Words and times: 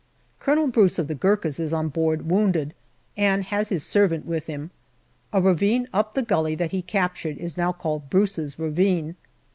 Colonel 0.39 0.65
Bruce, 0.65 0.97
of 0.97 1.07
the 1.07 1.13
Gurkhas, 1.13 1.59
is 1.59 1.71
on 1.71 1.89
board 1.89 2.27
wounded, 2.27 2.73
and 3.15 3.43
has 3.43 3.69
his 3.69 3.83
servant 3.85 4.25
with 4.25 4.47
him. 4.47 4.71
A 5.31 5.39
ravine 5.39 5.87
up 5.93 6.15
the 6.15 6.23
gully 6.23 6.55
that 6.55 6.71
he 6.71 6.81
captured 6.81 7.37
is 7.37 7.55
now 7.55 7.71
called 7.71 8.09
Brace's 8.09 8.57
Ravine. 8.57 9.15